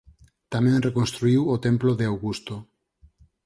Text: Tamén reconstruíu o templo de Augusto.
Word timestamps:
Tamén 0.53 0.85
reconstruíu 0.87 1.41
o 1.55 1.55
templo 1.65 1.91
de 1.99 2.05
Augusto. 2.11 2.55